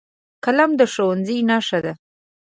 [0.43, 1.93] قلم د ښوونځي نښه ده